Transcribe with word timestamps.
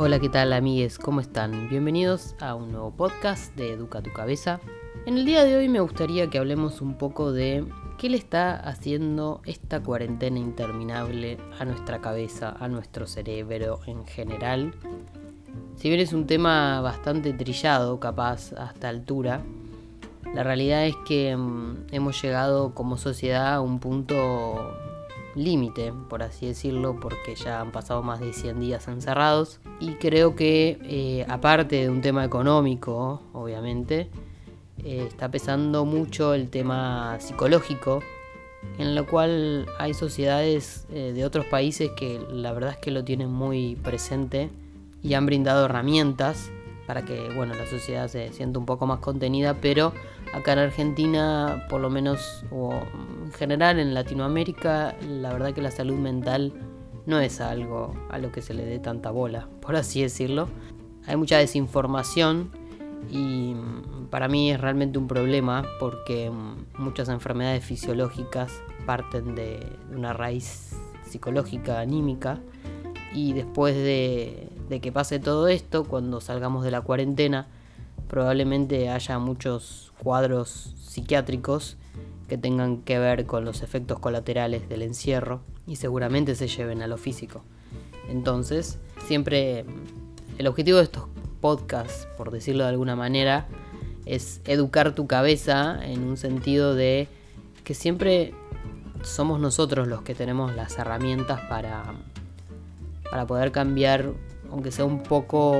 Hola, 0.00 0.20
¿qué 0.20 0.28
tal 0.28 0.52
amigues? 0.52 0.96
¿Cómo 0.96 1.20
están? 1.20 1.68
Bienvenidos 1.68 2.36
a 2.38 2.54
un 2.54 2.70
nuevo 2.70 2.92
podcast 2.92 3.52
de 3.56 3.72
Educa 3.72 4.00
tu 4.00 4.12
Cabeza. 4.12 4.60
En 5.06 5.18
el 5.18 5.24
día 5.24 5.42
de 5.42 5.56
hoy 5.56 5.68
me 5.68 5.80
gustaría 5.80 6.30
que 6.30 6.38
hablemos 6.38 6.80
un 6.80 6.94
poco 6.94 7.32
de 7.32 7.64
qué 7.98 8.08
le 8.08 8.16
está 8.16 8.54
haciendo 8.60 9.40
esta 9.44 9.82
cuarentena 9.82 10.38
interminable 10.38 11.36
a 11.58 11.64
nuestra 11.64 12.00
cabeza, 12.00 12.54
a 12.60 12.68
nuestro 12.68 13.08
cerebro 13.08 13.80
en 13.86 14.06
general. 14.06 14.72
Si 15.74 15.88
bien 15.88 16.00
es 16.00 16.12
un 16.12 16.28
tema 16.28 16.80
bastante 16.80 17.32
trillado, 17.32 17.98
capaz 17.98 18.52
a 18.52 18.66
esta 18.66 18.90
altura, 18.90 19.42
la 20.32 20.44
realidad 20.44 20.86
es 20.86 20.94
que 21.08 21.36
mm, 21.36 21.88
hemos 21.90 22.22
llegado 22.22 22.72
como 22.72 22.98
sociedad 22.98 23.52
a 23.52 23.60
un 23.60 23.80
punto 23.80 24.78
límite, 25.34 25.92
por 26.08 26.22
así 26.22 26.46
decirlo, 26.46 26.98
porque 27.00 27.34
ya 27.34 27.60
han 27.60 27.72
pasado 27.72 28.02
más 28.02 28.20
de 28.20 28.32
100 28.32 28.60
días 28.60 28.88
encerrados. 28.88 29.60
Y 29.80 29.92
creo 29.94 30.34
que, 30.34 30.78
eh, 30.82 31.26
aparte 31.28 31.76
de 31.76 31.90
un 31.90 32.00
tema 32.00 32.24
económico, 32.24 33.22
obviamente, 33.32 34.08
eh, 34.84 35.04
está 35.08 35.30
pesando 35.30 35.84
mucho 35.84 36.34
el 36.34 36.50
tema 36.50 37.18
psicológico, 37.20 38.00
en 38.78 38.94
lo 38.94 39.06
cual 39.06 39.66
hay 39.78 39.94
sociedades 39.94 40.86
eh, 40.90 41.12
de 41.14 41.24
otros 41.24 41.46
países 41.46 41.90
que 41.96 42.20
la 42.30 42.52
verdad 42.52 42.72
es 42.72 42.78
que 42.78 42.90
lo 42.90 43.04
tienen 43.04 43.30
muy 43.30 43.76
presente 43.76 44.50
y 45.02 45.14
han 45.14 45.26
brindado 45.26 45.64
herramientas 45.64 46.50
para 46.88 47.04
que 47.04 47.28
bueno, 47.36 47.54
la 47.54 47.66
sociedad 47.66 48.08
se 48.08 48.32
sienta 48.32 48.58
un 48.58 48.64
poco 48.64 48.86
más 48.86 49.00
contenida, 49.00 49.58
pero 49.60 49.92
acá 50.32 50.54
en 50.54 50.60
Argentina, 50.60 51.66
por 51.68 51.82
lo 51.82 51.90
menos, 51.90 52.46
o 52.50 52.72
en 53.26 53.30
general 53.34 53.78
en 53.78 53.92
Latinoamérica, 53.92 54.96
la 55.06 55.30
verdad 55.34 55.52
que 55.52 55.60
la 55.60 55.70
salud 55.70 55.98
mental 55.98 56.54
no 57.04 57.20
es 57.20 57.42
algo 57.42 57.94
a 58.08 58.16
lo 58.16 58.32
que 58.32 58.40
se 58.40 58.54
le 58.54 58.64
dé 58.64 58.78
tanta 58.78 59.10
bola, 59.10 59.50
por 59.60 59.76
así 59.76 60.00
decirlo. 60.00 60.48
Hay 61.06 61.16
mucha 61.16 61.36
desinformación 61.36 62.52
y 63.10 63.52
mm, 63.54 64.06
para 64.08 64.26
mí 64.26 64.50
es 64.50 64.58
realmente 64.58 64.98
un 64.98 65.08
problema 65.08 65.66
porque 65.78 66.30
mm, 66.30 66.82
muchas 66.82 67.10
enfermedades 67.10 67.62
fisiológicas 67.66 68.62
parten 68.86 69.34
de 69.34 69.60
una 69.94 70.14
raíz 70.14 70.74
psicológica, 71.04 71.80
anímica, 71.80 72.40
y 73.12 73.34
después 73.34 73.74
de, 73.74 74.48
que 74.68 74.92
pase 74.92 75.18
todo 75.18 75.48
esto, 75.48 75.84
cuando 75.84 76.20
salgamos 76.20 76.64
de 76.64 76.70
la 76.70 76.82
cuarentena, 76.82 77.46
probablemente 78.08 78.88
haya 78.90 79.18
muchos 79.18 79.92
cuadros 79.98 80.74
psiquiátricos 80.78 81.76
que 82.28 82.38
tengan 82.38 82.78
que 82.82 82.98
ver 82.98 83.26
con 83.26 83.44
los 83.44 83.62
efectos 83.62 83.98
colaterales 83.98 84.68
del 84.68 84.82
encierro 84.82 85.40
y 85.66 85.76
seguramente 85.76 86.34
se 86.34 86.48
lleven 86.48 86.82
a 86.82 86.86
lo 86.86 86.98
físico. 86.98 87.42
Entonces, 88.08 88.78
siempre 89.06 89.64
el 90.38 90.46
objetivo 90.46 90.78
de 90.78 90.84
estos 90.84 91.04
podcasts, 91.40 92.06
por 92.16 92.30
decirlo 92.30 92.64
de 92.64 92.70
alguna 92.70 92.96
manera, 92.96 93.46
es 94.04 94.40
educar 94.44 94.94
tu 94.94 95.06
cabeza 95.06 95.78
en 95.82 96.04
un 96.04 96.16
sentido 96.16 96.74
de 96.74 97.08
que 97.64 97.74
siempre 97.74 98.34
somos 99.02 99.40
nosotros 99.40 99.88
los 99.88 100.02
que 100.02 100.14
tenemos 100.14 100.54
las 100.54 100.78
herramientas 100.78 101.40
para 101.48 101.94
para 103.10 103.26
poder 103.26 103.52
cambiar, 103.52 104.12
aunque 104.50 104.70
sea 104.70 104.84
un 104.84 105.02
poco, 105.02 105.54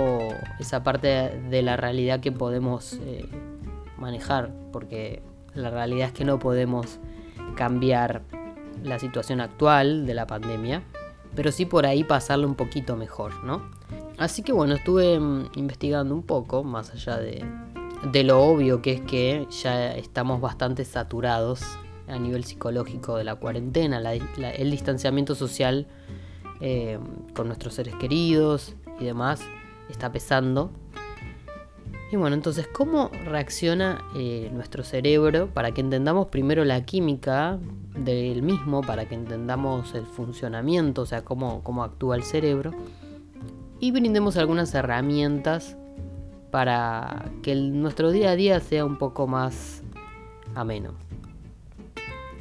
esa 0.58 0.82
parte 0.82 1.08
de 1.50 1.62
la 1.62 1.76
realidad 1.76 2.20
que 2.20 2.32
podemos 2.32 2.94
eh, 3.02 3.28
manejar, 3.98 4.52
porque 4.72 5.22
la 5.54 5.70
realidad 5.70 6.08
es 6.08 6.12
que 6.12 6.24
no 6.24 6.38
podemos 6.38 6.98
cambiar 7.56 8.22
la 8.82 8.98
situación 8.98 9.40
actual 9.40 10.06
de 10.06 10.14
la 10.14 10.26
pandemia, 10.26 10.82
pero 11.34 11.52
sí 11.52 11.66
por 11.66 11.86
ahí 11.86 12.04
pasarlo 12.04 12.46
un 12.46 12.54
poquito 12.54 12.96
mejor, 12.96 13.44
¿no? 13.44 13.62
Así 14.16 14.42
que 14.42 14.52
bueno, 14.52 14.74
estuve 14.74 15.18
mm, 15.18 15.50
investigando 15.56 16.14
un 16.14 16.22
poco, 16.22 16.64
más 16.64 16.90
allá 16.90 17.18
de, 17.18 17.44
de 18.12 18.24
lo 18.24 18.40
obvio 18.40 18.82
que 18.82 18.94
es 18.94 19.00
que 19.02 19.46
ya 19.50 19.92
estamos 19.92 20.40
bastante 20.40 20.84
saturados 20.84 21.62
a 22.08 22.18
nivel 22.18 22.44
psicológico 22.44 23.16
de 23.16 23.24
la 23.24 23.34
cuarentena, 23.34 24.00
el 24.00 24.70
distanciamiento 24.70 25.34
social 25.34 25.86
eh, 26.60 26.98
con 27.34 27.46
nuestros 27.46 27.74
seres 27.74 27.94
queridos 27.96 28.74
y 29.00 29.04
demás, 29.04 29.40
está 29.88 30.10
pesando. 30.12 30.70
Y 32.10 32.16
bueno, 32.16 32.34
entonces, 32.34 32.66
¿cómo 32.66 33.10
reacciona 33.26 34.02
eh, 34.16 34.50
nuestro 34.52 34.82
cerebro 34.82 35.48
para 35.52 35.72
que 35.72 35.82
entendamos 35.82 36.28
primero 36.28 36.64
la 36.64 36.84
química 36.84 37.58
del 37.94 38.42
mismo, 38.42 38.80
para 38.80 39.06
que 39.06 39.14
entendamos 39.14 39.94
el 39.94 40.06
funcionamiento, 40.06 41.02
o 41.02 41.06
sea, 41.06 41.22
cómo, 41.22 41.62
cómo 41.62 41.84
actúa 41.84 42.16
el 42.16 42.22
cerebro? 42.22 42.72
Y 43.78 43.90
brindemos 43.90 44.38
algunas 44.38 44.74
herramientas 44.74 45.76
para 46.50 47.30
que 47.42 47.54
nuestro 47.54 48.10
día 48.10 48.30
a 48.30 48.36
día 48.36 48.60
sea 48.60 48.86
un 48.86 48.96
poco 48.96 49.26
más 49.26 49.82
ameno. 50.54 50.94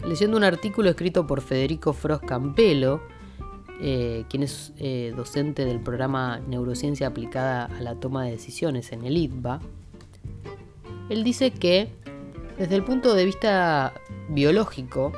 Leyendo 0.06 0.38
un 0.38 0.46
artículo 0.46 0.90
escrito 0.90 1.28
por 1.28 1.42
Federico 1.42 1.92
Frost 1.92 2.24
Campelo, 2.24 3.02
eh, 3.82 4.26
quien 4.30 4.44
es 4.44 4.74
eh, 4.78 5.14
docente 5.16 5.66
del 5.66 5.80
programa 5.80 6.40
Neurociencia 6.48 7.08
aplicada 7.08 7.66
a 7.66 7.82
la 7.82 7.96
toma 7.96 8.26
de 8.26 8.32
decisiones 8.32 8.92
en 8.92 9.06
el 9.06 9.18
ITBA, 9.18 9.60
él 11.10 11.24
dice 11.24 11.52
que 11.52 11.90
desde 12.58 12.76
el 12.76 12.84
punto 12.84 13.14
de 13.14 13.24
vista 13.24 13.94
biológico, 14.30 15.14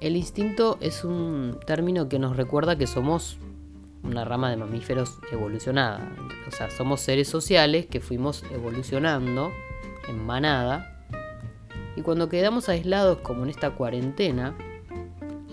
el 0.00 0.16
instinto 0.16 0.76
es 0.80 1.04
un 1.04 1.58
término 1.66 2.08
que 2.08 2.18
nos 2.18 2.36
recuerda 2.36 2.76
que 2.76 2.86
somos 2.86 3.38
una 4.02 4.24
rama 4.24 4.50
de 4.50 4.56
mamíferos 4.56 5.18
evolucionada. 5.30 6.10
O 6.48 6.50
sea, 6.50 6.70
somos 6.70 7.00
seres 7.00 7.28
sociales 7.28 7.86
que 7.86 8.00
fuimos 8.00 8.42
evolucionando 8.50 9.52
en 10.08 10.24
manada. 10.24 11.04
Y 11.96 12.02
cuando 12.02 12.28
quedamos 12.28 12.68
aislados 12.68 13.18
como 13.18 13.44
en 13.44 13.50
esta 13.50 13.70
cuarentena, 13.72 14.56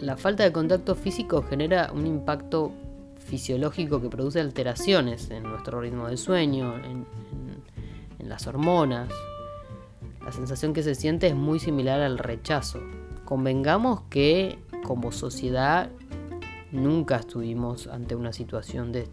la 0.01 0.15
falta 0.15 0.43
de 0.43 0.51
contacto 0.51 0.95
físico 0.95 1.41
genera 1.41 1.91
un 1.93 2.05
impacto 2.05 2.71
fisiológico 3.17 4.01
que 4.01 4.09
produce 4.09 4.39
alteraciones 4.39 5.29
en 5.31 5.43
nuestro 5.43 5.81
ritmo 5.81 6.07
de 6.07 6.17
sueño, 6.17 6.75
en, 6.75 7.05
las 8.19 8.45
hormonas. 8.45 9.09
La 10.23 10.33
sensación 10.33 10.73
que 10.73 10.83
se 10.83 10.95
siente 10.95 11.27
es 11.27 11.35
muy 11.35 11.59
similar 11.59 12.01
al 12.01 12.17
rechazo. 12.17 12.81
Convengamos 13.23 14.01
que 14.09 14.59
como 14.83 15.13
sociedad 15.13 15.89
nunca 16.73 17.15
estuvimos 17.15 17.87
ante 17.87 18.15
una 18.15 18.33
situación 18.33 18.91
de, 18.91 19.07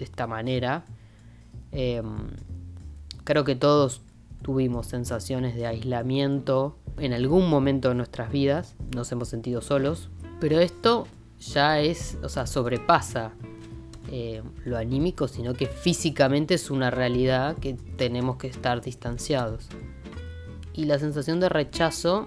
esta 0.00 0.26
manera. 0.26 0.84
Em, 1.70 2.28
creo 3.24 3.44
que 3.44 3.56
todos 3.56 4.00
tuvimos 4.40 4.86
sensaciones 4.86 5.54
de 5.54 5.66
aislamiento 5.66 6.78
en 6.98 7.12
algún 7.12 7.48
momento 7.50 7.88
de 7.90 7.94
nuestras 7.94 8.30
vidas, 8.30 8.74
nos 8.94 9.10
hemos 9.12 9.28
sentido 9.28 9.60
solos, 9.60 10.08
pero 10.40 10.60
esto 10.60 11.06
ya 11.38 11.80
es, 11.80 12.18
o 12.22 12.28
sea, 12.28 12.46
sobrepasa 12.46 13.32
eh, 14.10 14.42
lo 14.64 14.76
anímico, 14.76 15.28
sino 15.28 15.54
que 15.54 15.66
físicamente 15.66 16.54
es 16.54 16.70
una 16.70 16.90
realidad 16.90 17.56
que 17.56 17.74
tenemos 17.96 18.36
que 18.36 18.46
estar 18.46 18.80
distanciados. 18.80 19.68
Y 20.74 20.84
la 20.84 20.98
sensación 20.98 21.40
de 21.40 21.48
rechazo 21.48 22.26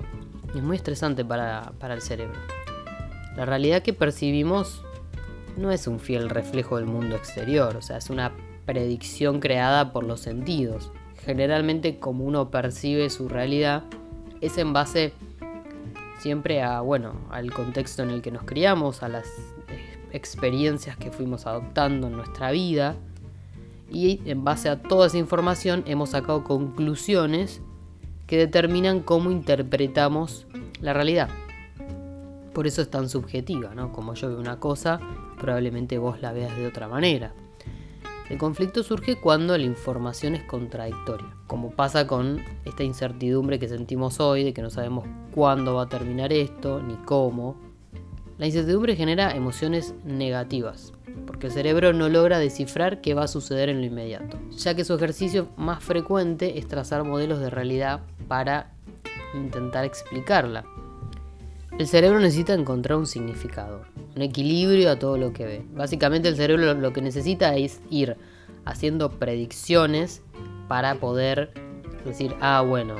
es 0.56 0.62
muy 0.62 0.75
estresante 0.75 1.24
para, 1.24 1.74
para 1.80 1.94
el 1.94 2.02
cerebro. 2.02 2.40
La 3.36 3.46
realidad 3.46 3.84
que 3.84 3.94
percibimos 3.94 4.84
no 5.56 5.72
es 5.72 5.88
un 5.88 6.00
fiel 6.00 6.30
reflejo 6.30 6.78
del 6.78 6.86
mundo 6.86 7.16
exterior, 7.16 7.75
o 7.78 7.81
sea, 7.81 7.98
es 7.98 8.09
una 8.09 8.34
predicción 8.66 9.40
creada 9.40 9.94
por 9.94 10.03
los 10.03 10.19
sentidos. 10.19 10.92
Generalmente 11.25 12.00
como 12.00 12.25
uno 12.25 12.50
percibe 12.50 13.09
su 13.09 13.30
realidad 13.30 13.84
es 14.42 14.58
en 14.58 14.74
base 14.74 15.14
siempre 16.19 16.62
a, 16.62 16.81
bueno, 16.81 17.13
al 17.31 17.52
contexto 17.52 18.04
en 18.04 18.12
el 18.12 18.21
que 18.21 18.31
nos 18.31 18.44
criamos, 18.44 19.04
a 19.04 19.10
las 19.10 19.25
eh, 19.68 19.98
experiencias 20.12 20.98
que 20.98 21.12
fuimos 21.12 21.48
adoptando 21.48 22.07
en 22.07 22.13
nuestra 22.13 22.51
vida. 22.51 22.95
Y 23.92 24.21
en 24.25 24.44
base 24.44 24.69
a 24.69 24.81
toda 24.81 25.07
esa 25.07 25.18
información 25.18 25.83
hemos 25.88 26.12
sacado 26.12 26.44
conclusiones 26.44 27.62
que 28.27 28.38
determinan 28.38 29.00
cómo 29.00 29.31
interpretamos 29.31 30.45
la 30.81 30.94
realidad. 30.94 31.30
Por 32.54 32.68
eso 32.68 32.81
es 32.81 32.89
tan 32.89 33.10
subjetiva, 33.10 33.74
¿no? 33.74 33.92
Como 33.92 34.13
yo 34.13 34.30
veo 34.30 34.39
una 34.39 34.60
cosa, 34.60 35.00
probablemente 35.39 35.98
vos 35.98 36.21
la 36.21 36.31
veas 36.31 36.56
de 36.56 36.68
otra 36.68 36.88
manera. 36.88 37.33
El 38.30 38.38
conflicto 38.38 38.84
surge 38.84 39.20
cuando 39.20 39.58
la 39.58 39.64
información 39.64 40.36
es 40.36 40.44
contradictoria, 40.44 41.26
como 41.48 41.72
pasa 41.72 42.06
con 42.06 42.44
esta 42.64 42.84
incertidumbre 42.84 43.58
que 43.58 43.68
sentimos 43.68 44.20
hoy 44.20 44.44
de 44.44 44.54
que 44.54 44.62
no 44.62 44.70
sabemos 44.70 45.08
cuándo 45.34 45.74
va 45.74 45.84
a 45.84 45.90
terminar 45.90 46.31
esto 46.31 46.80
ni 46.80 46.94
cómo. 46.94 47.60
La 48.38 48.46
incertidumbre 48.46 48.96
genera 48.96 49.36
emociones 49.36 49.96
negativas, 50.06 50.94
porque 51.26 51.48
el 51.48 51.54
cerebro 51.54 51.92
no 51.92 52.08
logra 52.08 52.38
descifrar 52.38 53.02
qué 53.02 53.16
va 53.16 53.24
a 53.24 53.28
suceder 53.28 53.68
en 53.68 53.80
lo 53.80 53.88
inmediato, 53.88 54.38
ya 54.52 54.76
que 54.76 54.86
su 54.86 54.94
ejercicio 54.94 55.50
más 55.58 55.84
frecuente 55.84 56.60
es 56.60 56.68
trazar 56.68 57.04
modelos 57.04 57.40
de 57.40 57.50
realidad 57.50 58.02
para 58.28 58.74
intentar 59.34 59.86
explicarla. 59.86 60.66
El 61.80 61.88
cerebro 61.88 62.20
necesita 62.20 62.54
encontrar 62.54 62.98
un 62.98 63.08
significador, 63.08 63.88
un 64.14 64.22
equilibrio 64.22 64.92
a 64.92 65.00
todo 65.00 65.18
lo 65.18 65.31
que 65.31 65.46
ve. 65.46 65.66
Básicamente 65.72 66.28
el 66.28 66.36
cerebro 66.36 66.74
lo 66.74 66.92
que 66.92 67.02
necesita 67.02 67.56
es 67.56 67.80
ir 67.90 68.18
haciendo 68.66 69.12
predicciones 69.12 70.22
para 70.68 70.96
poder 70.96 71.54
decir, 72.04 72.36
ah, 72.42 72.60
bueno, 72.68 72.96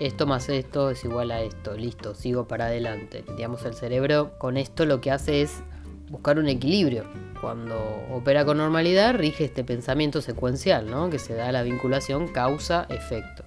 esto 0.00 0.26
más 0.26 0.48
esto 0.48 0.90
es 0.90 1.04
igual 1.04 1.30
a 1.30 1.40
esto, 1.40 1.76
listo, 1.76 2.16
sigo 2.16 2.48
para 2.48 2.66
adelante. 2.66 3.24
Digamos, 3.36 3.64
el 3.64 3.74
cerebro 3.74 4.36
con 4.38 4.56
esto 4.56 4.86
lo 4.86 5.00
que 5.00 5.12
hace 5.12 5.42
es 5.42 5.62
buscar 6.10 6.40
un 6.40 6.48
equilibrio. 6.48 7.04
Cuando 7.40 7.76
opera 8.12 8.44
con 8.44 8.56
normalidad 8.56 9.14
rige 9.14 9.44
este 9.44 9.62
pensamiento 9.62 10.20
secuencial, 10.20 10.90
¿no? 10.90 11.10
que 11.10 11.20
se 11.20 11.34
da 11.34 11.52
la 11.52 11.62
vinculación 11.62 12.26
causa-efecto. 12.26 13.44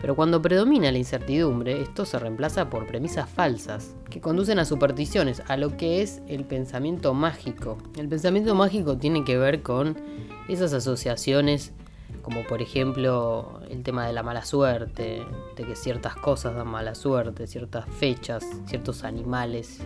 Pero 0.00 0.14
cuando 0.14 0.40
predomina 0.40 0.92
la 0.92 0.98
incertidumbre, 0.98 1.82
esto 1.82 2.04
se 2.04 2.18
reemplaza 2.18 2.70
por 2.70 2.86
premisas 2.86 3.28
falsas, 3.28 3.96
que 4.08 4.20
conducen 4.20 4.58
a 4.58 4.64
supersticiones, 4.64 5.42
a 5.48 5.56
lo 5.56 5.76
que 5.76 6.02
es 6.02 6.22
el 6.28 6.44
pensamiento 6.44 7.14
mágico. 7.14 7.78
El 7.96 8.08
pensamiento 8.08 8.54
mágico 8.54 8.96
tiene 8.96 9.24
que 9.24 9.36
ver 9.36 9.62
con 9.62 9.96
esas 10.48 10.72
asociaciones, 10.72 11.72
como 12.22 12.44
por 12.44 12.62
ejemplo 12.62 13.60
el 13.68 13.82
tema 13.82 14.06
de 14.06 14.12
la 14.12 14.22
mala 14.22 14.44
suerte, 14.44 15.24
de 15.56 15.64
que 15.64 15.74
ciertas 15.74 16.14
cosas 16.14 16.54
dan 16.54 16.68
mala 16.68 16.94
suerte, 16.94 17.48
ciertas 17.48 17.86
fechas, 17.88 18.46
ciertos 18.66 19.02
animales. 19.02 19.80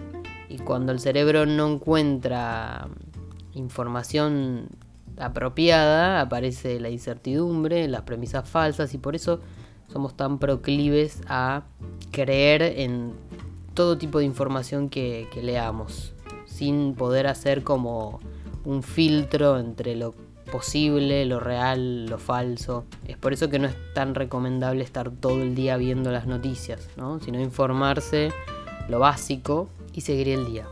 Y 0.51 0.59
cuando 0.59 0.93
el 0.93 1.01
cerebro 1.01 1.47
no 1.47 1.73
encuentra 1.73 2.87
información 3.55 4.69
apropiada, 5.17 6.21
aparece 6.21 6.81
la 6.81 6.91
incertidumbre, 6.91 7.89
las 7.89 8.03
premisas 8.03 8.49
falsas 8.49 8.93
y 8.93 8.99
por 8.99 9.15
eso 9.15 9.41
somos 9.93 10.17
tan 10.17 10.39
proclives 10.39 11.21
a 11.29 11.65
creer 12.11 12.63
en 12.63 13.13
todo 13.75 13.99
tipo 13.99 14.19
de 14.19 14.25
información 14.25 14.89
que, 14.89 15.29
leamos, 15.43 16.15
sin 16.47 16.95
poder 16.95 17.27
hacer 17.27 17.63
como 17.63 18.21
un 18.65 18.83
filtro 18.83 19.59
entre 19.59 19.97
lo 19.97 20.15
posible, 20.51 21.25
lo 21.27 21.41
real, 21.41 22.07
lo 22.07 22.19
falso. 22.19 22.85
Es 23.07 23.17
por 23.17 23.33
eso 23.33 23.49
que 23.49 23.59
no 23.59 23.69
es 23.69 23.77
tan 23.95 24.15
recomendable 24.15 24.85
estar 24.85 25.11
todo 25.11 25.41
el 25.43 25.55
día 25.55 25.77
viendo 25.77 26.11
las 26.11 26.27
noticias, 26.27 26.89
sino 27.25 27.41
informarse 27.41 28.33
lo 28.89 28.99
básico 28.99 29.69
y 29.95 30.03
seguir 30.03 30.29
el 30.29 30.47
día. 30.47 30.67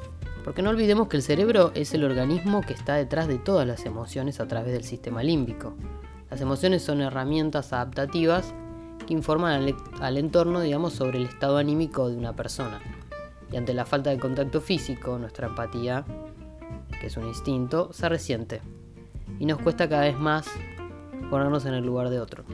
Porque 0.45 0.63
no 0.63 0.71
olvidemos 0.71 1.09
que 1.09 1.17
el 1.17 1.23
cerebro 1.23 1.71
es 1.75 1.93
el 1.93 2.05
organismo 2.05 2.63
que 2.63 2.73
está 2.73 2.95
detrás 2.95 3.29
de 3.29 3.39
todas 3.39 3.67
las 3.67 3.85
emociones 3.85 4.41
a 4.41 4.49
través 4.49 4.73
del 4.73 4.85
sistema 4.85 5.23
límbico. 5.23 5.75
Las 6.31 6.41
emociones 6.41 6.83
son 6.83 7.01
herramientas 7.01 7.73
adaptativas 7.73 8.55
informan 9.11 9.75
al, 10.01 10.19
entorno, 10.19 10.61
digamos, 10.61 10.95
sobre 10.95 11.19
el 11.19 11.27
estado 11.27 11.59
anímico 11.59 12.09
de 12.09 12.17
una 12.17 12.35
persona. 12.35 12.81
Y 13.53 13.57
ante 13.57 13.75
la 13.75 13.85
falta 13.85 14.11
de 14.11 14.19
contacto 14.19 14.61
físico, 14.61 15.19
nuestra 15.19 15.49
empatía, 15.49 16.05
que 17.01 17.09
es 17.09 17.17
un 17.17 17.27
instinto, 17.27 17.93
se 17.93 18.09
resiente. 18.09 18.61
Y 19.39 19.47
nos 19.47 19.61
cuesta 19.61 19.89
cada 19.89 20.03
vez 20.03 20.19
más 20.19 20.47
ponernos 21.29 21.67
en 21.67 21.75
el 21.75 21.85
lugar 21.85 22.11
de 22.11 22.21
otro. 22.21 22.45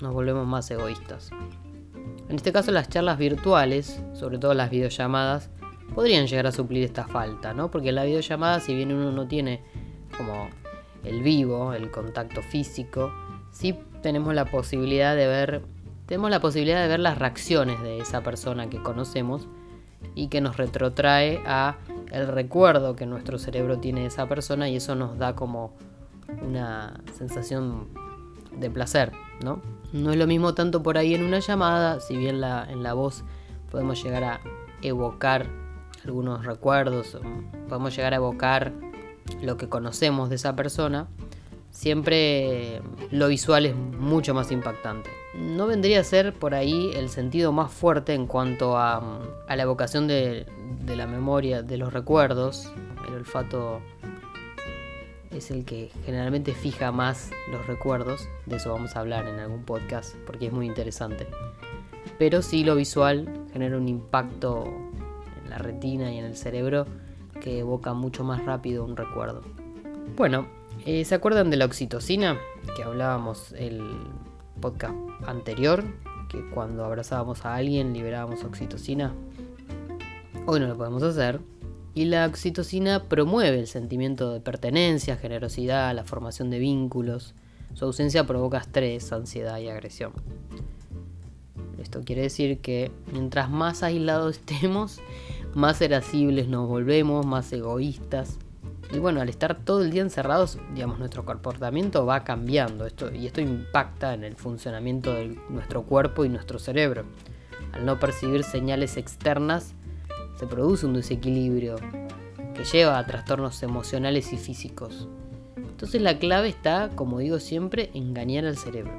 Nos 0.00 0.12
volvemos 0.12 0.46
más 0.46 0.70
egoístas. 0.70 1.30
En 2.28 2.36
este 2.36 2.52
caso 2.52 2.70
las 2.72 2.88
charlas 2.88 3.18
virtuales, 3.18 4.02
sobre 4.14 4.38
todo 4.38 4.54
las 4.54 4.70
videollamadas, 4.70 5.50
podrían 5.94 6.26
llegar 6.26 6.46
a 6.46 6.52
suplir 6.52 6.84
esta 6.84 7.06
falta, 7.06 7.54
¿no? 7.54 7.70
Porque 7.70 7.92
la 7.92 8.04
videollamada, 8.04 8.60
si 8.60 8.74
bien 8.74 8.92
uno 8.92 9.12
no 9.12 9.26
tiene 9.26 9.62
como 10.16 10.48
el 11.04 11.22
vivo, 11.22 11.72
el 11.72 11.90
contacto 11.90 12.42
físico, 12.42 13.12
sí 13.50 13.78
tenemos 14.02 14.34
la 14.34 14.44
posibilidad 14.44 15.16
de 15.16 15.26
ver 15.26 15.62
tenemos 16.10 16.32
la 16.32 16.40
posibilidad 16.40 16.82
de 16.82 16.88
ver 16.88 16.98
las 16.98 17.18
reacciones 17.18 17.80
de 17.82 18.00
esa 18.00 18.20
persona 18.20 18.68
que 18.68 18.82
conocemos 18.82 19.46
y 20.16 20.26
que 20.26 20.40
nos 20.40 20.56
retrotrae 20.56 21.40
a 21.46 21.76
el 22.10 22.26
recuerdo 22.26 22.96
que 22.96 23.06
nuestro 23.06 23.38
cerebro 23.38 23.78
tiene 23.78 24.00
de 24.00 24.06
esa 24.08 24.26
persona 24.26 24.68
y 24.68 24.74
eso 24.74 24.96
nos 24.96 25.18
da 25.18 25.36
como 25.36 25.72
una 26.42 27.00
sensación 27.16 27.90
de 28.58 28.68
placer, 28.70 29.12
¿no? 29.44 29.62
No 29.92 30.10
es 30.10 30.16
lo 30.16 30.26
mismo 30.26 30.52
tanto 30.52 30.82
por 30.82 30.98
ahí 30.98 31.14
en 31.14 31.22
una 31.22 31.38
llamada, 31.38 32.00
si 32.00 32.16
bien 32.16 32.40
la, 32.40 32.66
en 32.68 32.82
la 32.82 32.92
voz 32.94 33.22
podemos 33.70 34.02
llegar 34.02 34.24
a 34.24 34.40
evocar 34.82 35.46
algunos 36.04 36.44
recuerdos, 36.44 37.18
podemos 37.68 37.94
llegar 37.94 38.14
a 38.14 38.16
evocar 38.16 38.72
lo 39.42 39.56
que 39.56 39.68
conocemos 39.68 40.28
de 40.28 40.34
esa 40.34 40.56
persona, 40.56 41.06
siempre 41.70 42.82
lo 43.12 43.28
visual 43.28 43.64
es 43.64 43.76
mucho 43.76 44.34
más 44.34 44.50
impactante. 44.50 45.19
No 45.34 45.66
vendría 45.66 46.00
a 46.00 46.04
ser 46.04 46.34
por 46.34 46.54
ahí 46.54 46.90
el 46.94 47.08
sentido 47.08 47.52
más 47.52 47.72
fuerte 47.72 48.14
en 48.14 48.26
cuanto 48.26 48.76
a, 48.76 49.20
la 49.48 49.62
evocación 49.62 50.08
de, 50.08 50.46
la 50.86 51.06
memoria, 51.06 51.62
de 51.62 51.76
los 51.76 51.92
recuerdos. 51.92 52.72
El 53.06 53.14
olfato 53.14 53.80
es 55.30 55.50
el 55.50 55.64
que 55.64 55.90
generalmente 56.04 56.52
fija 56.52 56.90
más 56.90 57.30
los 57.50 57.66
recuerdos. 57.66 58.28
De 58.46 58.56
eso 58.56 58.72
vamos 58.72 58.96
a 58.96 59.00
hablar 59.00 59.28
en 59.28 59.38
algún 59.38 59.64
podcast 59.64 60.16
porque 60.26 60.46
es 60.46 60.52
muy 60.52 60.66
interesante. 60.66 61.28
Pero 62.18 62.42
sí 62.42 62.64
lo 62.64 62.74
visual 62.74 63.46
genera 63.52 63.76
un 63.76 63.88
impacto 63.88 64.64
en 65.44 65.50
la 65.50 65.58
retina 65.58 66.12
y 66.12 66.18
en 66.18 66.24
el 66.24 66.36
cerebro 66.36 66.86
que 67.40 67.60
evoca 67.60 67.94
mucho 67.94 68.24
más 68.24 68.44
rápido 68.44 68.84
un 68.84 68.96
recuerdo. 68.96 69.42
Bueno, 70.16 70.46
eh, 70.86 71.04
¿Se 71.04 71.14
acuerdan 71.14 71.50
de 71.50 71.56
la 71.56 71.66
oxitocina? 71.66 72.38
Que 72.74 72.82
hablábamos 72.82 73.52
el 73.52 73.82
podcast 74.60 74.94
anterior, 75.26 75.84
que 76.28 76.48
cuando 76.50 76.84
abrazábamos 76.84 77.44
a 77.44 77.54
alguien 77.54 77.92
liberábamos 77.92 78.44
oxitocina. 78.44 79.14
Hoy 80.46 80.60
no 80.60 80.68
lo 80.68 80.76
podemos 80.76 81.02
hacer. 81.02 81.40
Y 81.94 82.04
la 82.04 82.26
oxitocina 82.26 83.08
promueve 83.08 83.58
el 83.58 83.66
sentimiento 83.66 84.32
de 84.32 84.40
pertenencia, 84.40 85.16
generosidad, 85.16 85.94
la 85.94 86.04
formación 86.04 86.50
de 86.50 86.58
vínculos. 86.58 87.34
Su 87.74 87.86
ausencia 87.86 88.26
provoca 88.26 88.58
estrés, 88.58 89.12
ansiedad 89.12 89.58
y 89.58 89.68
agresión. 89.68 90.12
Esto 91.78 92.02
quiere 92.04 92.22
decir 92.22 92.60
que 92.60 92.92
mientras 93.12 93.50
más 93.50 93.82
aislados 93.82 94.36
estemos, 94.36 95.00
más 95.54 95.80
irascibles 95.80 96.46
nos 96.48 96.68
volvemos, 96.68 97.26
más 97.26 97.52
egoístas, 97.52 98.38
y 98.92 98.98
bueno, 98.98 99.20
al 99.20 99.28
estar 99.28 99.64
todo 99.64 99.82
el 99.82 99.90
día 99.90 100.02
encerrados, 100.02 100.58
digamos, 100.74 100.98
nuestro 100.98 101.24
comportamiento 101.24 102.06
va 102.06 102.24
cambiando 102.24 102.86
esto, 102.86 103.14
y 103.14 103.26
esto 103.26 103.40
impacta 103.40 104.14
en 104.14 104.24
el 104.24 104.34
funcionamiento 104.34 105.14
de 105.14 105.38
nuestro 105.48 105.82
cuerpo 105.82 106.24
y 106.24 106.28
nuestro 106.28 106.58
cerebro. 106.58 107.04
Al 107.72 107.86
no 107.86 108.00
percibir 108.00 108.42
señales 108.42 108.96
externas, 108.96 109.74
se 110.36 110.46
produce 110.46 110.86
un 110.86 110.94
desequilibrio 110.94 111.76
que 112.54 112.64
lleva 112.64 112.98
a 112.98 113.06
trastornos 113.06 113.62
emocionales 113.62 114.32
y 114.32 114.38
físicos. 114.38 115.08
Entonces 115.56 116.02
la 116.02 116.18
clave 116.18 116.48
está, 116.48 116.90
como 116.94 117.20
digo 117.20 117.38
siempre, 117.38 117.90
engañar 117.94 118.44
al 118.44 118.56
cerebro, 118.56 118.92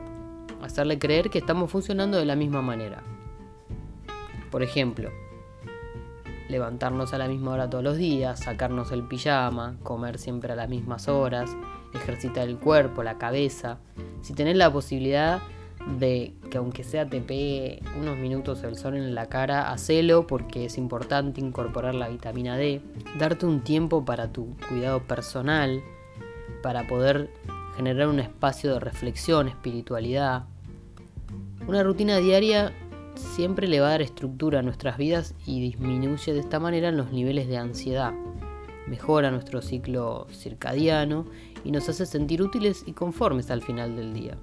hacerle 0.62 1.00
creer 1.00 1.30
que 1.30 1.40
estamos 1.40 1.70
funcionando 1.70 2.18
de 2.18 2.26
la 2.26 2.36
misma 2.36 2.62
manera. 2.62 3.04
Por 4.52 4.64
ejemplo, 4.64 5.10
levantarnos 6.52 7.14
a 7.14 7.18
la 7.18 7.28
misma 7.28 7.52
hora 7.52 7.70
todos 7.70 7.84
los 7.84 7.98
días, 7.98 8.42
sacarnos 8.42 8.92
el 8.92 9.04
pijama, 9.04 9.78
comer 9.84 10.20
siempre 10.20 10.54
a 10.54 10.56
las 10.56 10.70
mismas 10.70 11.08
horas, 11.08 11.56
ejercitar 11.94 12.48
el 12.48 12.58
cuerpo, 12.58 13.04
la 13.04 13.18
cabeza. 13.18 13.80
Si 14.22 14.34
tenés 14.34 14.56
la 14.56 14.72
posibilidad 14.72 15.42
de 16.00 16.36
que 16.52 16.58
aunque 16.58 16.84
sea 16.84 17.10
te 17.10 17.22
pegue 17.22 17.82
unos 18.00 18.18
minutos 18.18 18.64
el 18.64 18.76
sol 18.76 18.96
en 18.96 19.16
la 19.16 19.28
cara, 19.28 19.72
hacelo 19.72 20.28
porque 20.28 20.66
es 20.66 20.78
importante 20.78 21.42
incorporar 21.42 21.96
la 21.96 22.10
vitamina 22.10 22.58
D, 22.58 22.82
darte 23.18 23.46
un 23.46 23.62
tiempo 23.62 24.06
para 24.06 24.32
tu 24.32 24.56
cuidado 24.70 25.02
personal, 25.04 25.82
para 26.62 26.88
poder 26.88 27.32
generar 27.76 28.08
un 28.10 28.20
espacio 28.20 28.74
de 28.74 28.80
reflexión, 28.80 29.48
espiritualidad. 29.48 30.44
Una 31.68 31.84
rutina 31.84 32.18
diaria 32.18 32.74
siempre 33.16 33.68
le 33.68 33.80
va 33.80 33.88
a 33.88 33.92
dar 33.92 34.02
estructura 34.02 34.60
a 34.60 34.64
nuestras 34.64 34.98
vidas 34.98 35.36
y 35.46 35.62
disminuye 35.62 36.34
de 36.34 36.40
esta 36.40 36.60
manera 36.60 36.92
los 36.92 37.12
niveles 37.12 37.48
de 37.48 37.58
ansiedad. 37.58 38.14
Mejora 38.88 39.32
nuestro 39.32 39.62
ciclo 39.62 40.28
circadiano 40.32 41.26
y 41.64 41.72
nos 41.72 41.88
hace 41.90 42.06
sentir 42.06 42.42
útiles 42.42 42.84
y 42.86 42.94
conformes 42.94 43.52
al 43.52 43.62
final 43.62 43.96
del 43.96 44.14
día. 44.14 44.38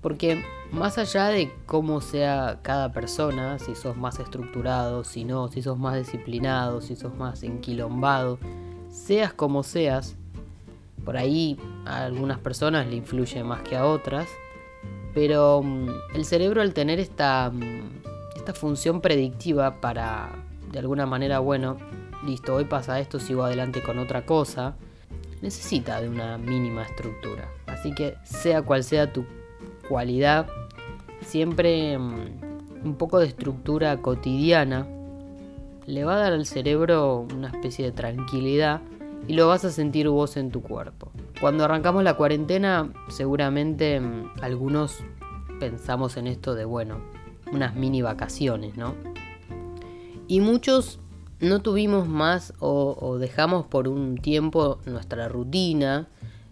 Porque 0.00 0.44
más 0.70 0.98
allá 0.98 1.26
de 1.26 1.52
cómo 1.66 2.00
sea 2.00 2.60
cada 2.62 2.92
persona, 2.92 3.58
si 3.58 3.74
sos 3.74 3.96
más 3.96 4.20
estructurado, 4.20 5.02
si 5.02 5.24
no, 5.24 5.48
si 5.48 5.62
sos 5.62 5.78
más 5.78 5.96
disciplinado, 5.96 6.80
si 6.80 6.94
sos 6.94 7.16
más 7.16 7.42
enquilombado, 7.42 8.38
seas 8.90 9.32
como 9.32 9.62
seas, 9.62 10.16
por 11.04 11.16
ahí 11.16 11.58
a 11.86 12.04
algunas 12.04 12.38
personas 12.38 12.86
le 12.86 12.96
influye 12.96 13.42
más 13.42 13.62
que 13.62 13.76
a 13.76 13.86
otras, 13.86 14.28
pero 15.14 15.62
mm, 15.62 15.88
el 16.14 16.24
cerebro 16.24 16.62
al 16.62 16.74
tener 16.74 17.00
esta, 17.00 17.50
mm, 17.50 18.36
esta 18.36 18.54
función 18.54 19.00
predictiva 19.00 19.80
para, 19.80 20.30
de 20.70 20.78
alguna 20.78 21.06
manera, 21.06 21.38
bueno, 21.38 21.76
listo, 22.24 22.54
hoy 22.54 22.64
pasa 22.64 23.00
esto, 23.00 23.18
sigo 23.18 23.44
adelante 23.44 23.82
con 23.82 23.98
otra 23.98 24.24
cosa, 24.24 24.76
necesita 25.42 26.00
de 26.00 26.08
una 26.08 26.38
mínima 26.38 26.82
estructura. 26.82 27.48
Así 27.66 27.94
que 27.94 28.14
sea 28.24 28.62
cual 28.62 28.84
sea 28.84 29.12
tu 29.12 29.24
cualidad, 29.88 30.46
siempre 31.22 31.98
mm, 31.98 32.84
un 32.84 32.94
poco 32.96 33.18
de 33.18 33.26
estructura 33.26 33.96
cotidiana 33.98 34.86
le 35.86 36.04
va 36.04 36.16
a 36.16 36.18
dar 36.18 36.32
al 36.32 36.44
cerebro 36.46 37.26
una 37.34 37.48
especie 37.48 37.84
de 37.86 37.92
tranquilidad 37.92 38.82
y 39.26 39.34
lo 39.34 39.48
vas 39.48 39.64
a 39.64 39.70
sentir 39.70 40.08
vos 40.08 40.36
en 40.36 40.50
tu 40.50 40.62
cuerpo. 40.62 41.10
Cuando 41.40 41.64
arrancamos 41.64 42.02
la 42.04 42.14
cuarentena, 42.14 42.92
seguramente 43.08 44.00
mm, 44.00 44.32
algunos 44.40 44.98
pensamos 45.58 46.16
en 46.16 46.26
esto 46.26 46.54
de, 46.54 46.64
bueno, 46.64 47.00
unas 47.52 47.74
mini 47.74 48.02
vacaciones, 48.02 48.76
¿no? 48.76 48.94
Y 50.26 50.40
muchos 50.40 51.00
no 51.40 51.62
tuvimos 51.62 52.08
más 52.08 52.52
o, 52.58 53.16
dejamos 53.18 53.66
por 53.66 53.88
un 53.88 54.16
tiempo 54.18 54.78
nuestra 54.86 55.28
rutina, 55.28 56.08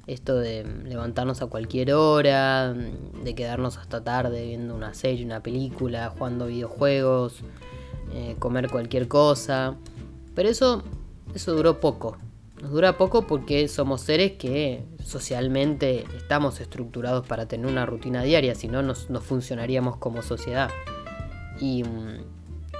esto 0.06 0.36
de 0.36 0.64
levantarnos 0.84 1.42
a 1.42 1.46
cualquier 1.46 1.92
hora, 1.92 2.72
de 2.72 3.34
quedarnos 3.34 3.76
hasta 3.76 4.04
tarde 4.04 4.46
viendo 4.46 4.74
una 4.74 4.94
serie, 4.94 5.24
una 5.24 5.42
película, 5.42 6.12
jugando 6.16 6.46
videojuegos, 6.46 7.40
eh, 8.14 8.36
comer 8.38 8.70
cualquier 8.70 9.08
cosa. 9.08 9.74
Pero 10.34 10.48
eso, 10.48 10.84
eso 11.34 11.54
duró 11.54 11.80
poco. 11.80 12.16
Nos 12.66 12.72
dura 12.72 12.98
poco 12.98 13.28
porque 13.28 13.68
somos 13.68 14.00
seres 14.00 14.32
que 14.32 14.82
socialmente 15.00 16.04
estamos 16.16 16.60
estructurados 16.60 17.24
para 17.24 17.46
tener 17.46 17.68
una 17.68 17.86
rutina 17.86 18.24
diaria, 18.24 18.56
si 18.56 18.66
no, 18.66 18.82
no 18.82 19.20
funcionaríamos 19.20 19.98
como 19.98 20.20
sociedad. 20.20 20.68
Y 21.60 21.84
mm, 21.84 22.24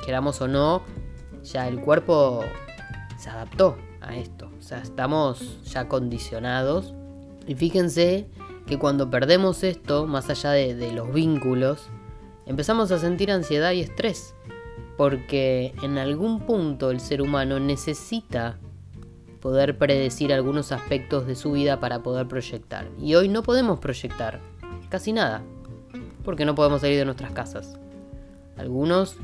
queramos 0.04 0.40
o 0.40 0.48
no, 0.48 0.82
ya 1.44 1.68
el 1.68 1.80
cuerpo 1.80 2.42
se 3.16 3.30
adaptó 3.30 3.76
a 4.00 4.16
esto. 4.16 4.50
O 4.58 4.60
sea, 4.60 4.80
estamos 4.80 5.62
ya 5.62 5.86
condicionados. 5.86 6.92
Y 7.46 7.54
fíjense 7.54 8.26
que 8.66 8.80
cuando 8.80 9.08
perdemos 9.08 9.62
esto, 9.62 10.08
más 10.08 10.28
allá 10.30 10.50
de, 10.50 10.90
los 10.90 11.12
vínculos, 11.12 11.90
empezamos 12.44 12.90
a 12.90 12.98
sentir 12.98 13.30
ansiedad 13.30 13.70
y 13.70 13.82
estrés. 13.82 14.34
Porque 14.96 15.74
en 15.80 15.96
algún 15.96 16.40
punto 16.40 16.90
el 16.90 16.98
ser 16.98 17.22
humano 17.22 17.60
necesita 17.60 18.58
poder 19.46 19.78
predecir 19.78 20.34
algunos 20.34 20.72
aspectos 20.72 21.24
de 21.24 21.36
su 21.36 21.52
vida 21.52 21.78
para 21.78 22.02
poder 22.02 22.26
proyectar. 22.26 22.88
Y 23.00 23.14
hoy 23.14 23.28
no 23.28 23.44
podemos 23.44 23.78
proyectar 23.78 24.40
casi 24.88 25.12
nada, 25.12 25.40
porque 26.24 26.44
no 26.44 26.56
podemos 26.56 26.80
salir 26.80 26.98
de 26.98 27.04
nuestras 27.04 27.30
casas. 27.30 27.78
Algunos 28.56 29.14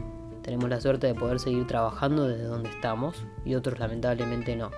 tenemos 0.42 0.70
la 0.70 0.80
suerte 0.80 1.08
de 1.08 1.16
poder 1.16 1.40
seguir 1.40 1.66
trabajando 1.66 2.28
desde 2.28 2.44
donde 2.44 2.68
estamos 2.68 3.16
y 3.44 3.56
otros 3.56 3.80
lamentablemente 3.80 4.54
no. 4.54 4.70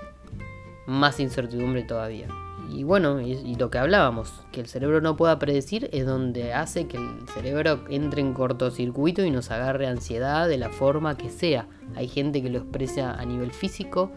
Más 0.87 1.21
incertidumbre 1.21 1.83
todavía. 1.83 2.29
Y 2.71 2.85
bueno, 2.85 3.21
y, 3.21 3.55
lo 3.57 3.69
que 3.69 3.77
hablábamos, 3.77 4.33
que 4.51 4.63
el 4.63 4.67
cerebro 4.67 5.03
no 5.03 5.15
pueda 5.15 5.39
predecir 5.39 5.91
es 5.93 6.07
donde 6.07 6.55
hace 6.55 6.87
que 6.87 6.97
el 6.97 7.29
cerebro 7.35 7.85
entre 7.91 8.23
en 8.23 8.33
cortocircuito 8.33 9.23
y 9.23 9.31
nos 9.31 9.51
agarre 9.51 9.89
ansiedad 9.89 10.49
de 10.49 10.57
la 10.57 10.71
forma 10.71 11.19
que 11.19 11.29
sea. 11.29 11.69
Hay 11.97 12.09
gente 12.09 12.43
que 12.43 12.49
lo 12.49 12.61
expresa 12.61 13.13
a 13.13 13.27
nivel 13.27 13.51
físico, 13.51 14.11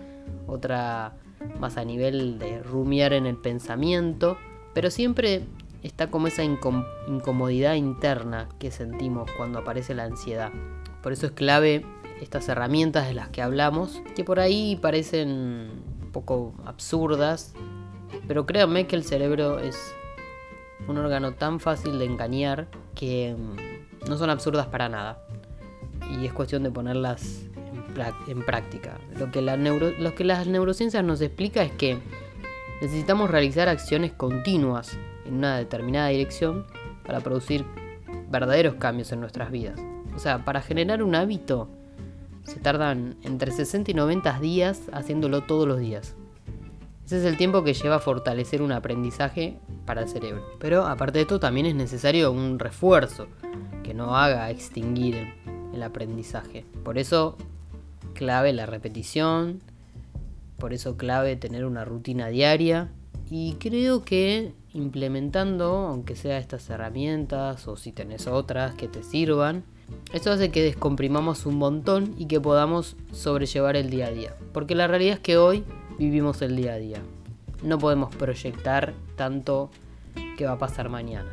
otra 0.48 1.16
más 1.60 1.78
a 1.78 1.86
nivel 1.86 2.40
de 2.40 2.62
rumiar 2.64 3.14
en 3.14 3.26
el 3.26 3.38
pensamiento, 3.38 4.38
pero 4.74 4.90
siempre 4.92 5.44
está 5.84 6.10
como 6.10 6.28
esa 6.28 6.44
incomodidad 6.44 7.76
interna 7.76 8.50
que 8.60 8.72
sentimos 8.72 9.30
cuando 9.38 9.60
aparece 9.60 9.96
la 9.96 10.04
ansiedad. 10.04 10.52
Por 11.02 11.14
eso 11.14 11.28
es 11.28 11.32
clave 11.32 11.86
estas 12.22 12.50
herramientas 12.50 13.08
de 13.08 13.14
las 13.14 13.30
que 13.30 13.42
hablamos, 13.42 14.02
que 14.16 14.24
por 14.24 14.40
ahí 14.40 14.78
parecen 14.82 15.30
un 16.02 16.12
poco 16.12 16.54
absurdas, 16.66 17.54
pero 18.28 18.46
créanme 18.46 18.88
que 18.88 18.96
el 18.96 19.04
cerebro 19.04 19.60
es 19.60 19.78
un 20.88 20.98
órgano 20.98 21.34
tan 21.34 21.60
fácil 21.60 22.00
de 22.00 22.06
engañar 22.06 22.68
que 22.96 23.36
mm, 23.38 24.10
no 24.10 24.18
son 24.18 24.30
absurdas 24.30 24.68
para 24.68 24.90
nada. 24.90 25.22
Y 26.20 26.26
es 26.26 26.34
cuestión 26.34 26.64
de 26.64 26.72
ponerlas 26.72 27.47
en, 28.28 28.44
práctica. 28.44 28.98
Lo 29.18 29.32
que, 29.32 29.42
lo 29.42 30.16
que 30.16 30.24
las 30.24 30.48
neurociencias 30.48 31.04
nos 31.04 31.22
explica 31.22 31.64
es 31.64 31.72
que 31.72 32.00
necesitamos 32.82 33.30
realizar 33.30 33.70
acciones 33.70 34.12
continuas 34.14 34.98
en 35.26 35.36
una 35.36 35.58
determinada 35.58 36.10
dirección 36.10 36.66
para 37.06 37.20
producir 37.22 37.66
verdaderos 38.30 38.76
cambios 38.76 39.12
en 39.12 39.20
nuestras 39.20 39.52
vidas. 39.52 39.80
O 40.16 40.20
sea, 40.20 40.44
para 40.44 40.62
generar 40.62 41.04
un 41.04 41.16
hábito 41.16 41.70
se 42.44 42.60
tardan 42.60 43.18
entre 43.24 43.52
60 43.52 43.92
y 43.92 43.94
90 43.94 44.40
días 44.40 44.82
haciéndolo 44.92 45.44
todos 45.44 45.68
los 45.68 45.80
días. 45.80 46.16
Ese 47.06 47.20
es 47.20 47.26
el 47.26 47.38
tiempo 47.38 47.64
que 47.64 47.74
lleva 47.74 47.96
a 47.96 48.00
fortalecer 48.00 48.62
un 48.62 48.72
aprendizaje 48.72 49.60
para 49.86 50.02
el 50.02 50.10
cerebro. 50.10 50.44
Pero 50.60 50.86
aparte 50.86 51.20
de 51.20 51.22
esto 51.24 51.40
también 51.40 51.66
es 51.66 51.76
necesario 51.76 52.32
un 52.32 52.60
refuerzo 52.60 53.28
que 53.84 53.94
no 53.94 54.18
haga 54.18 54.50
extinguir 54.50 55.16
el, 55.16 55.76
el 55.76 55.84
aprendizaje. 55.84 56.66
Por 56.84 56.98
eso 56.98 57.38
clave 58.18 58.52
la 58.52 58.66
repetición, 58.66 59.62
por 60.58 60.74
eso 60.74 60.98
clave 60.98 61.36
tener 61.36 61.66
una 61.66 61.86
rutina 61.86 62.30
diaria 62.30 62.90
y 63.30 63.54
creo 63.60 64.04
que 64.04 64.54
implementando, 64.74 65.88
aunque 65.88 66.16
sea 66.16 66.40
estas 66.40 66.68
herramientas 66.70 67.68
o 67.68 67.78
si 67.78 67.92
tenés 67.92 68.26
otras 68.26 68.74
que 68.74 68.88
te 68.88 69.04
sirvan, 69.04 69.64
esto 70.14 70.32
hace 70.32 70.50
que 70.50 70.64
descomprimamos 70.64 71.46
un 71.46 71.56
montón 71.56 72.16
y 72.18 72.26
que 72.26 72.42
podamos 72.42 72.98
sobrellevar 73.12 73.76
el 73.76 73.92
día 73.92 74.08
a 74.08 74.12
día. 74.12 74.36
Porque 74.52 74.74
la 74.74 74.88
realidad 74.88 75.16
es 75.16 75.20
que 75.20 75.38
hoy 75.38 75.64
vivimos 76.00 76.42
el 76.42 76.56
día 76.56 76.74
a 76.74 76.78
día. 76.78 77.02
No 77.64 77.78
podemos 77.78 78.16
proyectar 78.16 78.94
tanto 79.16 79.70
que 80.38 80.46
va 80.46 80.54
a 80.54 80.58
pasar 80.58 80.90
mañana. 80.90 81.32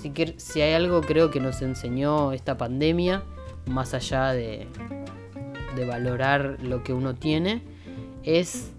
Si, 0.00 0.10
que, 0.10 0.34
si 0.38 0.60
hay 0.60 0.72
algo 0.72 1.00
creo 1.00 1.30
que 1.30 1.38
nos 1.38 1.62
enseñó 1.62 2.32
esta 2.32 2.56
pandemia, 2.56 3.22
más 3.66 3.94
allá 3.94 4.32
de, 4.32 4.66
de 5.76 5.84
valorar 5.84 6.58
lo 6.62 6.82
que 6.82 6.92
uno 6.92 7.14
tiene, 7.14 7.62
es 8.22 8.72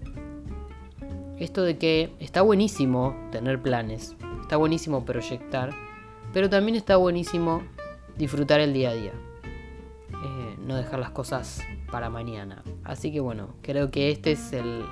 esto 1.38 1.62
de 1.62 1.78
que 1.78 2.12
está 2.20 2.42
buenísimo 2.42 3.16
tener 3.32 3.60
planes, 3.60 4.16
está 4.40 4.56
buenísimo 4.56 5.04
proyectar, 5.04 5.70
pero 6.32 6.48
también 6.48 6.76
está 6.76 6.96
buenísimo 6.96 7.62
disfrutar 8.16 8.60
el 8.60 8.72
día 8.72 8.90
a 8.90 8.94
día. 8.94 9.12
Eh, 10.12 10.56
no 10.60 10.76
dejar 10.76 11.00
las 11.00 11.10
cosas 11.10 11.60
para 11.90 12.10
mañana. 12.10 12.62
Así 12.82 13.12
que 13.12 13.20
bueno, 13.20 13.54
creo 13.62 13.90
que 13.90 14.10
este 14.10 14.32
es 14.32 14.52
el, 14.52 14.84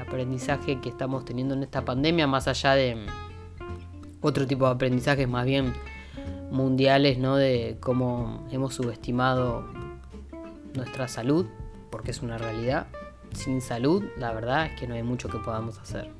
aprendizaje 0.00 0.80
que 0.80 0.88
estamos 0.88 1.24
teniendo 1.24 1.54
en 1.54 1.62
esta 1.62 1.84
pandemia, 1.84 2.26
más 2.26 2.48
allá 2.48 2.74
de 2.74 3.06
otro 4.20 4.46
tipo 4.46 4.66
de 4.66 4.72
aprendizajes 4.72 5.28
más 5.28 5.44
bien 5.44 5.72
mundiales, 6.50 7.18
¿no? 7.18 7.36
De 7.36 7.76
cómo 7.80 8.46
hemos 8.50 8.74
subestimado 8.74 9.66
nuestra 10.76 11.08
salud, 11.08 11.46
porque 11.90 12.10
es 12.10 12.22
una 12.22 12.38
realidad. 12.38 12.86
Sin 13.32 13.60
salud, 13.60 14.04
la 14.16 14.32
verdad 14.32 14.66
es 14.66 14.80
que 14.80 14.86
no 14.86 14.94
hay 14.94 15.02
mucho 15.02 15.28
que 15.28 15.38
podamos 15.38 15.78
hacer. 15.78 16.10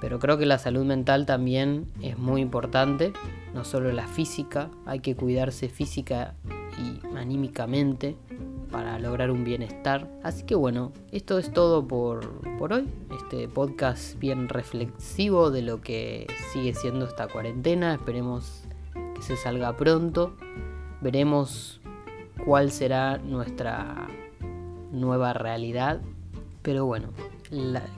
Pero 0.00 0.18
creo 0.18 0.36
que 0.36 0.46
la 0.46 0.58
salud 0.58 0.84
mental 0.84 1.26
también 1.26 1.86
es 2.00 2.18
muy 2.18 2.40
importante, 2.40 3.12
no 3.54 3.64
solo 3.64 3.92
la 3.92 4.08
física, 4.08 4.68
hay 4.84 5.00
que 5.00 5.14
cuidarse 5.14 5.68
física 5.68 6.34
y 6.78 7.00
anímicamente 7.16 8.16
para 8.72 8.98
lograr 8.98 9.30
un 9.30 9.44
bienestar. 9.44 10.10
Así 10.24 10.42
que 10.44 10.56
bueno, 10.56 10.92
esto 11.12 11.38
es 11.38 11.52
todo 11.52 11.86
por, 11.86 12.40
por 12.58 12.72
hoy. 12.72 12.88
Este 13.16 13.46
podcast 13.46 14.18
bien 14.18 14.48
reflexivo 14.48 15.50
de 15.50 15.62
lo 15.62 15.80
que 15.80 16.26
sigue 16.52 16.74
siendo 16.74 17.04
esta 17.04 17.28
cuarentena. 17.28 17.94
Esperemos 17.94 18.64
que 19.14 19.22
se 19.22 19.36
salga 19.36 19.76
pronto. 19.76 20.34
Veremos 21.02 21.81
cuál 22.44 22.70
será 22.70 23.18
nuestra 23.18 24.08
nueva 24.90 25.32
realidad. 25.32 26.00
Pero 26.62 26.86
bueno, 26.86 27.08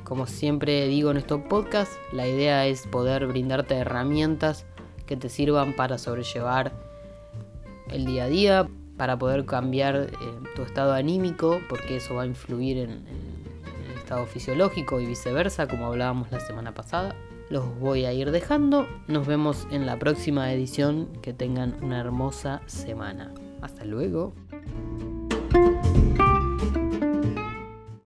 como 0.04 0.26
siempre 0.26 0.86
digo 0.88 1.10
en 1.10 1.18
estos 1.18 1.42
podcasts, 1.42 1.96
la 2.12 2.26
idea 2.26 2.66
es 2.66 2.86
poder 2.86 3.26
brindarte 3.26 3.74
herramientas 3.74 4.66
que 5.06 5.16
te 5.16 5.28
sirvan 5.28 5.74
para 5.74 5.98
sobrellevar 5.98 6.72
el 7.90 8.06
día 8.06 8.24
a 8.24 8.28
día, 8.28 8.68
para 8.96 9.18
poder 9.18 9.44
cambiar 9.44 9.96
eh, 9.96 10.08
tu 10.56 10.62
estado 10.62 10.94
anímico, 10.94 11.60
porque 11.68 11.96
eso 11.96 12.14
va 12.14 12.22
a 12.22 12.26
influir 12.26 12.78
en, 12.78 12.90
en 12.90 13.90
el 13.90 13.98
estado 13.98 14.24
fisiológico 14.26 15.00
y 15.00 15.06
viceversa, 15.06 15.68
como 15.68 15.86
hablábamos 15.86 16.30
la 16.32 16.40
semana 16.40 16.72
pasada. 16.72 17.14
Los 17.50 17.78
voy 17.78 18.06
a 18.06 18.12
ir 18.12 18.30
dejando. 18.30 18.88
Nos 19.06 19.26
vemos 19.26 19.66
en 19.70 19.84
la 19.84 19.98
próxima 19.98 20.50
edición. 20.52 21.08
Que 21.20 21.34
tengan 21.34 21.76
una 21.82 22.00
hermosa 22.00 22.62
semana. 22.66 23.32
Hasta 23.64 23.87
luego. 23.87 24.35